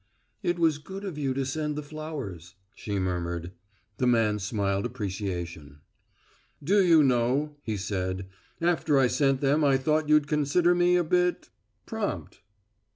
[0.41, 3.51] "It was good of you to send the flowers," she murmured.
[3.97, 5.81] The man smiled appreciation.
[6.63, 8.25] "Do you know," he said,
[8.59, 11.51] "after I sent them I thought you'd consider me a bit
[11.85, 12.41] prompt."